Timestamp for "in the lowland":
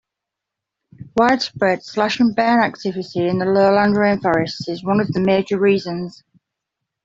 3.27-3.93